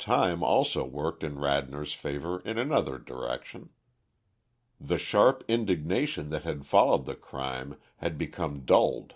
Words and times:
Time 0.00 0.42
also 0.42 0.84
worked 0.84 1.22
in 1.22 1.38
Radnor's 1.38 1.92
favour 1.94 2.40
in 2.40 2.58
another 2.58 2.98
direction. 2.98 3.70
The 4.80 4.98
sharp 4.98 5.44
indignation 5.46 6.30
that 6.30 6.42
had 6.42 6.66
followed 6.66 7.04
the 7.06 7.14
crime 7.14 7.76
had 7.98 8.18
become 8.18 8.64
dulled. 8.64 9.14